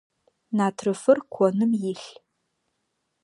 Натрыфыр 0.57 1.17
коным 1.35 1.71
илъ. 1.89 2.09